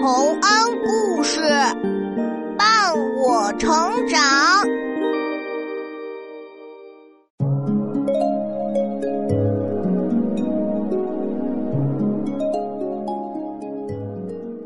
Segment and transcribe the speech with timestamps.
[0.00, 0.42] 洪恩
[0.84, 1.40] 故事
[2.56, 3.68] 伴我成
[4.06, 4.18] 长。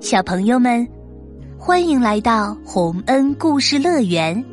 [0.01, 0.87] 小朋友们，
[1.59, 4.45] 欢迎来到洪恩故事乐园。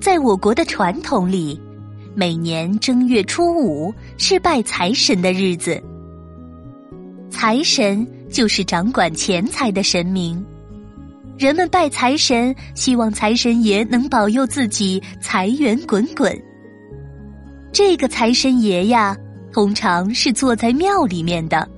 [0.00, 1.60] 在我国的传统里，
[2.16, 5.80] 每年正月初五是拜财神的日子。
[7.30, 10.44] 财神就是掌管钱财的神明，
[11.38, 16.36] 人们拜财神，希望财神爷能保佑自己财源滚滚。
[17.72, 19.16] 这个财神爷呀，
[19.52, 21.68] 通常是坐在庙里面的。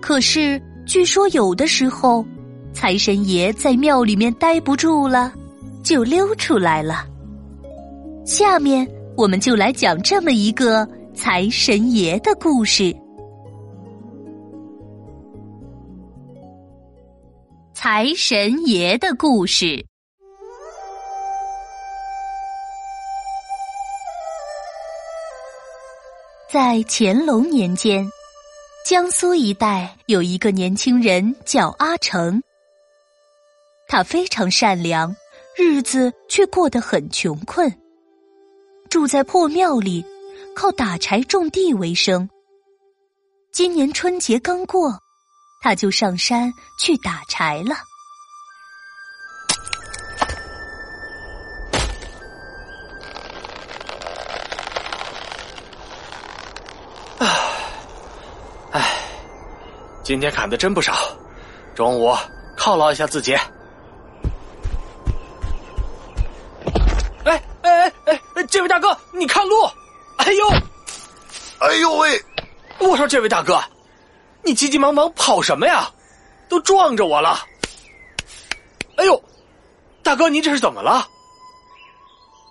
[0.00, 2.24] 可是，据说有的时候，
[2.72, 5.32] 财神爷在庙里面待不住了。
[5.82, 7.06] 就溜出来了。
[8.26, 8.86] 下面
[9.16, 12.94] 我们就来讲这么一个财神爷的故事。
[17.82, 19.86] 财神爷的故事，
[26.52, 28.06] 在乾隆年间，
[28.84, 32.42] 江苏一带有一个年轻人叫阿成，
[33.88, 35.16] 他非常善良。
[35.56, 37.74] 日子却过得很穷困，
[38.90, 40.04] 住在破庙里，
[40.54, 42.28] 靠打柴种地为生。
[43.50, 45.00] 今年春节刚过，
[45.60, 47.76] 他就上山去打柴了。
[60.02, 60.92] 今天砍的真不少，
[61.72, 62.12] 中午
[62.56, 63.32] 犒劳一下自己。
[67.24, 69.54] 哎哎哎哎这位大哥，你看路！
[70.16, 70.48] 哎呦，
[71.60, 72.20] 哎呦喂！
[72.80, 73.62] 我说这位大哥，
[74.42, 75.90] 你急急忙忙跑什么呀？
[76.48, 77.46] 都撞着我了！
[78.96, 79.22] 哎呦，
[80.02, 81.06] 大哥，您这是怎么了？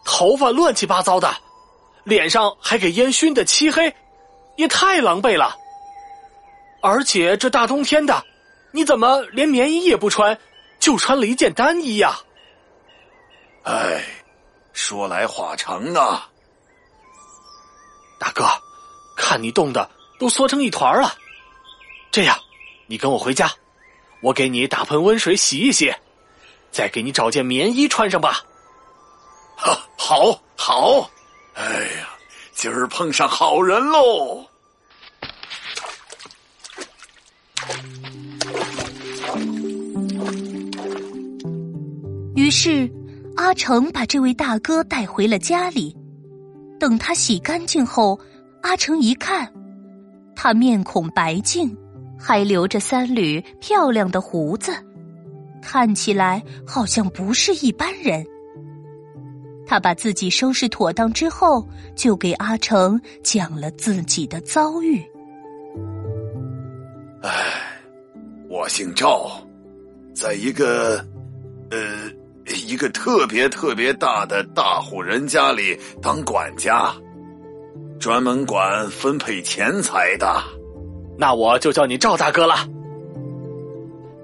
[0.06, 1.34] 头发乱七八糟的，
[2.04, 3.94] 脸上还给烟熏的漆黑，
[4.56, 5.56] 也太狼狈了。
[6.82, 8.24] 而且这大冬天的，
[8.72, 10.38] 你怎么连棉衣也不穿，
[10.80, 12.18] 就穿了一件单衣呀？
[13.64, 14.04] 哎。
[14.72, 16.30] 说来话长啊，
[18.18, 18.46] 大哥，
[19.18, 21.14] 看你冻的都缩成一团了。
[22.12, 22.38] 这样，
[22.88, 23.52] 你跟我回家，
[24.22, 25.94] 我给你打盆温水洗一洗，
[26.72, 28.44] 再给你找件棉衣穿上吧。
[29.56, 31.10] 哈，好，好。
[31.54, 31.64] 哎
[31.98, 32.10] 呀，
[32.54, 34.46] 今儿碰上好人喽。
[42.36, 42.90] 于是。
[43.36, 45.96] 阿成把这位大哥带回了家里，
[46.78, 48.20] 等他洗干净后，
[48.62, 49.50] 阿成一看，
[50.36, 51.74] 他面孔白净，
[52.20, 54.74] 还留着三缕漂亮的胡子，
[55.62, 58.26] 看起来好像不是一般人。
[59.66, 61.66] 他把自己收拾妥当之后，
[61.96, 65.02] 就给阿成讲了自己的遭遇。
[67.24, 67.32] 唉，
[68.50, 69.32] 我姓赵，
[70.14, 70.98] 在一个，
[71.72, 71.78] 呃。
[72.68, 76.92] 一个特别特别大的大户人家里当管家，
[78.00, 80.42] 专门管分配钱财的，
[81.20, 82.56] 那我就叫你赵大哥了。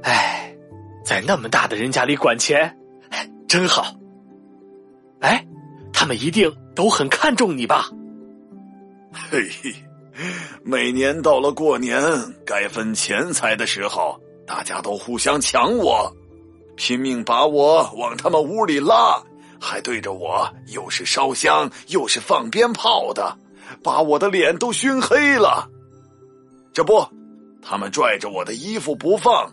[0.03, 0.55] 哎，
[1.03, 2.73] 在那么大的人家里管钱，
[3.49, 3.93] 真好。
[5.19, 5.45] 哎，
[5.91, 7.89] 他们一定都很看重你吧？
[9.11, 9.75] 嘿嘿，
[10.63, 12.01] 每年到了过年
[12.45, 14.17] 该分钱财的时候，
[14.47, 16.09] 大家都互相抢我。
[16.77, 19.21] 拼命把我往他们屋里拉，
[19.59, 23.37] 还对着我又是烧香又是放鞭炮的，
[23.83, 25.69] 把我的脸都熏黑了。
[26.75, 27.07] 这不，
[27.61, 29.49] 他们拽着我的衣服不放，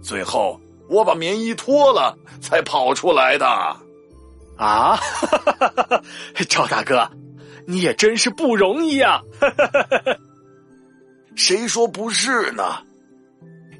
[0.00, 3.44] 最后我把棉衣脱了才跑出来的。
[4.56, 4.96] 啊，
[6.48, 7.10] 赵大哥，
[7.66, 9.20] 你也真是不容易呀！
[11.34, 12.62] 谁说不是呢？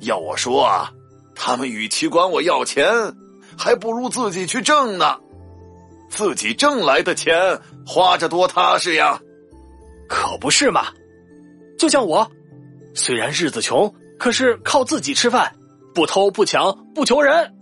[0.00, 0.90] 要我说啊。
[1.36, 2.88] 他们与其管我要钱，
[3.56, 5.18] 还不如自己去挣呢。
[6.08, 9.20] 自己挣来的钱花着多踏实呀，
[10.08, 10.86] 可不是嘛？
[11.76, 12.28] 就像我，
[12.94, 15.52] 虽然日子穷，可是靠自己吃饭，
[15.92, 17.52] 不偷不抢不求人。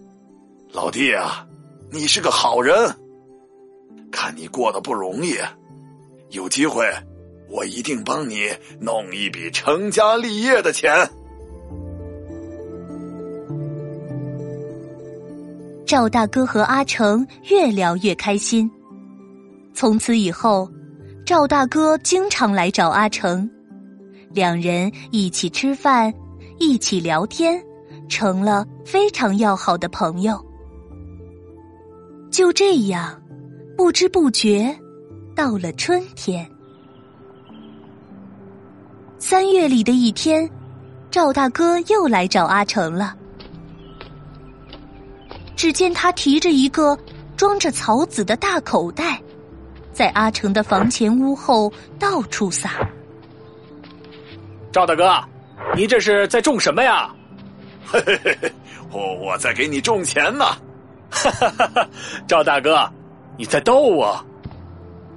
[0.73, 1.47] 老弟啊，
[1.91, 2.75] 你是个好人，
[4.11, 5.37] 看你过得不容易，
[6.31, 6.87] 有机会
[7.49, 11.09] 我一定帮你弄一笔成家立业的钱。
[15.87, 18.71] 赵大哥和阿成越聊越开心，
[19.75, 20.71] 从此以后，
[21.27, 23.49] 赵大哥经常来找阿成，
[24.35, 26.13] 两人一起吃饭，
[26.59, 27.63] 一起聊天，
[28.09, 30.43] 成了非常要好的朋友。
[32.31, 33.21] 就这样，
[33.77, 34.75] 不知不觉
[35.37, 36.49] 到了春天。
[39.19, 40.49] 三月里的一天，
[41.11, 43.15] 赵大哥又来找阿成了。
[45.55, 46.99] 只见他提着一个
[47.37, 49.23] 装着草籽的大口袋，
[49.93, 52.81] 在阿成的房前屋后到处撒。
[54.73, 55.23] 赵大哥，
[55.77, 57.15] 你这是在种什么呀？
[57.87, 58.53] 嘿嘿嘿嘿，
[58.91, 60.47] 我我在给你种钱呢。
[61.11, 61.89] 哈哈哈哈！
[62.27, 62.91] 赵大哥，
[63.37, 64.19] 你在逗我？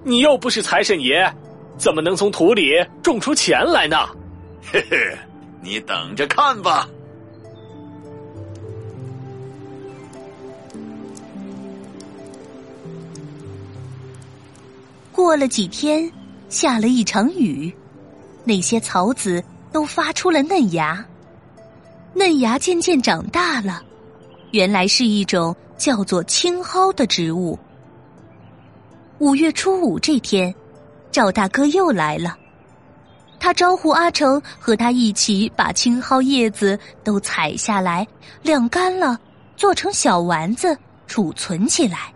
[0.04, 1.34] 你又不是财神爷。
[1.78, 2.72] 怎么能从土里
[3.04, 3.98] 种出钱来呢？
[4.72, 5.18] 嘿嘿，
[5.62, 6.88] 你等着看吧。
[15.12, 16.12] 过了几天，
[16.50, 17.74] 下了一场雨，
[18.46, 21.04] 那些草籽都发出了嫩芽，
[22.14, 23.82] 嫩芽渐渐长大了，
[24.52, 27.60] 原来是一种叫做青蒿的植物。
[29.20, 30.54] 五月初五这天。
[31.12, 32.38] 赵大哥又来了，
[33.40, 38.06] 他招呼阿成和他一起把青蒿叶子都采下来，
[38.42, 39.18] 晾干了，
[39.56, 40.78] 做成小丸子
[41.08, 42.14] 储存起来。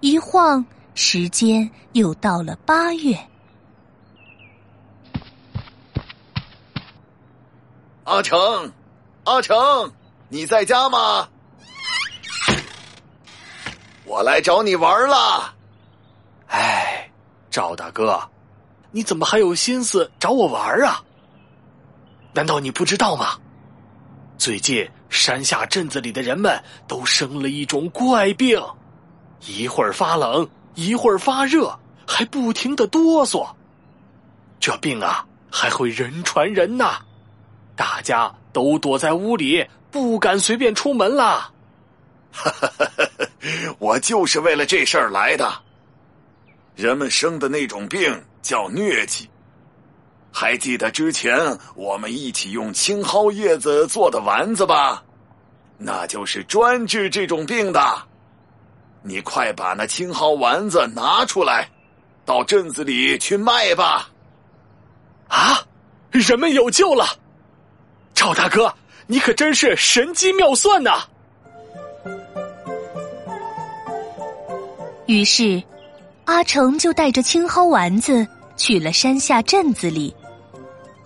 [0.00, 0.62] 一晃，
[0.94, 3.18] 时间又到了八月。
[8.04, 8.70] 阿成，
[9.24, 9.90] 阿成，
[10.28, 11.26] 你在家吗？
[14.04, 15.54] 我来找你玩了。
[16.48, 17.10] 哎。
[17.50, 18.20] 赵大哥，
[18.90, 21.00] 你怎么还有心思找我玩啊？
[22.32, 23.38] 难道你不知道吗？
[24.36, 28.60] 最近山下镇子里的人们都生了一种怪病，
[29.46, 31.78] 一会儿发冷，一会儿发热，
[32.08, 33.48] 还不停的哆嗦。
[34.58, 36.98] 这病啊，还会人传人呐！
[37.76, 41.50] 大家都躲在屋里，不敢随便出门啦。
[43.78, 45.52] 我就是为了这事儿来的。
[46.74, 49.28] 人们生的那种病叫疟疾，
[50.32, 55.02] 还记得之前我们一起用青蒿叶子做的丸子吧？
[55.78, 57.80] 那就是专治这种病的。
[59.02, 61.68] 你快把那青蒿丸子拿出来，
[62.24, 64.08] 到镇子里去卖吧。
[65.28, 65.60] 啊，
[66.10, 67.06] 人们有救了！
[68.24, 68.72] 赵大哥，
[69.06, 71.04] 你可真是神机妙算呐！
[75.04, 75.62] 于是。
[76.24, 78.26] 阿成就带着青蒿丸子
[78.56, 80.16] 去了山下镇子里，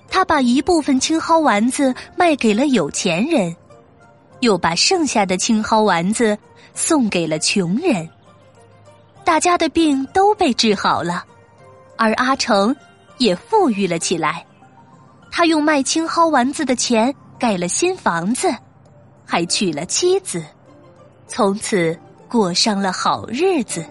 [0.09, 3.56] 他把一部分青蒿丸子卖给了有钱人，
[4.38, 6.38] 又把剩下的青蒿丸子
[6.73, 8.09] 送给了穷人。
[9.25, 11.25] 大家的病都被治好了，
[11.97, 12.76] 而阿成
[13.17, 14.44] 也富裕了起来。
[15.38, 18.52] 他用卖青蒿丸子的钱盖了新房子，
[19.25, 20.44] 还娶了妻子，
[21.29, 21.96] 从此
[22.29, 23.88] 过上了好日子。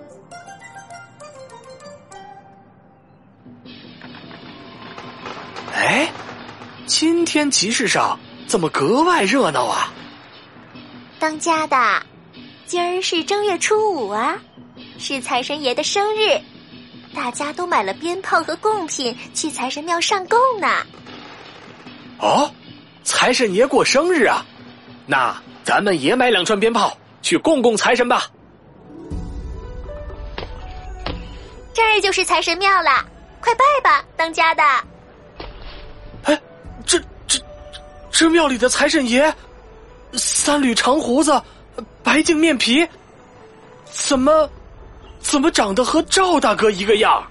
[5.73, 6.11] 哎，
[6.85, 9.93] 今天集市上怎么格外热闹啊？
[11.17, 11.77] 当家的，
[12.65, 14.37] 今儿是正月初五啊，
[14.99, 16.41] 是财神爷的生日，
[17.15, 20.67] 大家都买了鞭炮和贡品去财神庙上供呢。
[22.19, 22.49] 哦，
[23.03, 24.45] 财神爷过生日啊，
[25.05, 28.25] 那咱们也买两串鞭炮去供供财神吧。
[31.73, 33.05] 这儿就是财神庙了，
[33.39, 34.63] 快拜吧，当家的。
[36.23, 36.41] 哎，
[36.85, 37.39] 这这
[38.11, 39.31] 这庙里的财神爷，
[40.13, 41.39] 三缕长胡子，
[42.01, 42.87] 白净面皮，
[43.85, 44.49] 怎么，
[45.19, 47.23] 怎么长得和赵大哥一个样？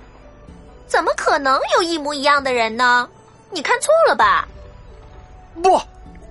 [0.87, 3.09] 怎么可能有一模一样的人呢？
[3.51, 4.47] 你看错了吧？
[5.63, 5.81] 不，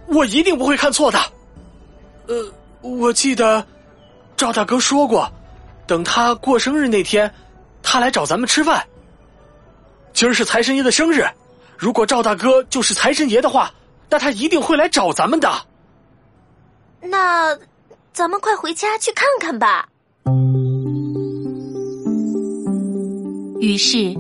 [0.07, 1.19] 我一定不会看错的。
[2.27, 2.51] 呃，
[2.81, 3.65] 我记得
[4.37, 5.31] 赵大哥说过，
[5.87, 7.33] 等他过生日那天，
[7.83, 8.85] 他来找咱们吃饭。
[10.13, 11.25] 今儿是财神爷的生日，
[11.77, 13.71] 如果赵大哥就是财神爷的话。
[14.07, 15.51] 那他一定会来找咱们的。
[17.01, 17.57] 那，
[18.13, 19.89] 咱们快回家去看看吧。
[23.59, 24.15] 于是，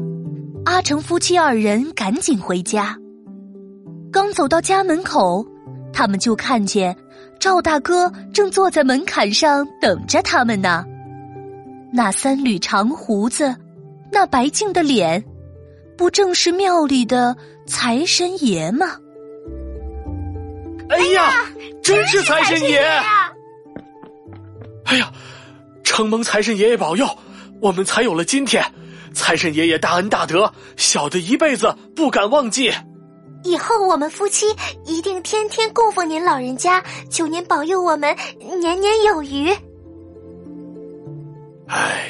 [0.65, 2.97] 阿成夫妻二人赶紧回家。
[4.15, 5.45] 刚走到家门口，
[5.91, 6.95] 他们就看见
[7.37, 10.85] 赵大哥正坐在门槛上等着他们呢。
[11.91, 13.53] 那三缕长胡子，
[14.09, 15.21] 那白净的脸，
[15.97, 17.35] 不正是庙里的
[17.67, 18.95] 财神爷吗？
[20.87, 21.33] 哎呀，
[21.83, 22.79] 真是财神爷！
[24.85, 25.11] 哎呀，
[25.83, 27.05] 承蒙财神爷爷保佑，
[27.59, 28.63] 我们才有了今天。
[29.13, 32.71] 财神爷爷大恩大德，小的一辈子不敢忘记。
[33.45, 34.47] 以后我们夫妻
[34.85, 39.51] 一定天天供奉您老人家，求您保佑我们年年有余。
[41.67, 42.09] 唉，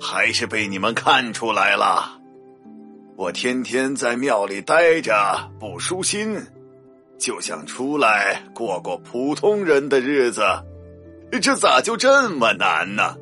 [0.00, 2.18] 还是被你们看出来了。
[3.16, 5.12] 我天天在庙里待着
[5.60, 6.34] 不舒心，
[7.18, 10.42] 就想出来过过普通人的日子，
[11.42, 13.14] 这咋就这么难呢？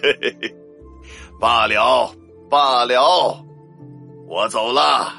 [0.00, 0.56] 嘿嘿嘿，
[1.40, 2.14] 罢了
[2.48, 3.44] 罢了，
[4.28, 5.12] 我走了。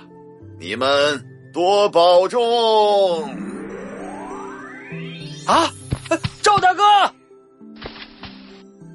[0.60, 3.24] 你们多保重！
[5.48, 5.72] 啊，
[6.42, 6.84] 赵大哥！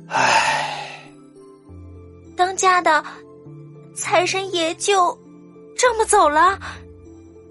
[0.08, 1.10] 唉，
[2.36, 3.02] 当家的
[3.94, 5.18] 财神爷就
[5.74, 6.58] 这么走了，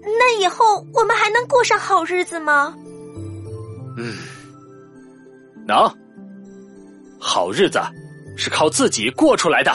[0.00, 2.72] 那以后我们还能过上好日子吗？
[3.96, 4.14] 嗯，
[5.66, 5.76] 能。
[7.18, 7.80] 好日子
[8.36, 9.72] 是靠自己过出来的，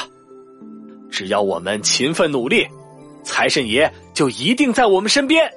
[1.11, 2.65] 只要我们勤奋努力。
[3.29, 5.49] 财神爷就一定在我们身边。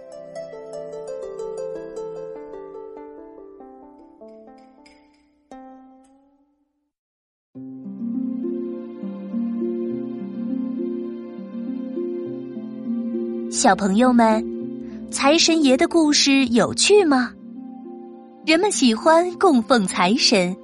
[13.51, 14.45] 小朋友们，
[15.11, 17.33] 财神爷的故事有趣吗？
[18.47, 20.55] 人们喜欢供奉财神，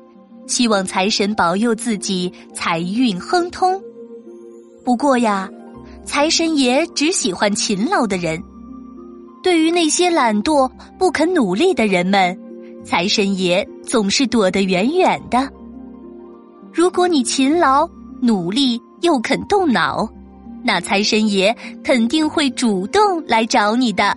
[0.47, 3.81] 希望财神保佑自己财运亨通。
[4.85, 5.51] 不过呀。
[6.09, 8.43] 财神爷只喜欢勤劳的人，
[9.43, 10.67] 对于那些懒惰
[10.99, 12.37] 不肯努力的人们，
[12.83, 15.47] 财神爷总是躲得远远的。
[16.73, 17.87] 如果你勤劳、
[18.23, 20.09] 努力又肯动脑，
[20.65, 24.17] 那财神爷肯定会主动来找你的。